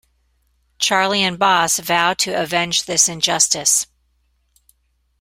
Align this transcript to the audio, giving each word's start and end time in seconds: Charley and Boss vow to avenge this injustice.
Charley 0.79 1.21
and 1.21 1.37
Boss 1.37 1.77
vow 1.77 2.15
to 2.15 2.31
avenge 2.31 2.85
this 2.85 3.07
injustice. 3.07 3.85